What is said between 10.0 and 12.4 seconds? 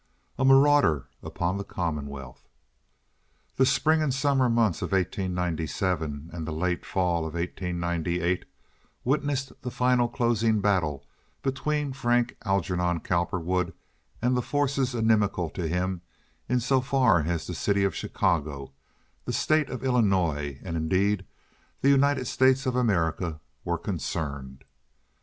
closing battle between Frank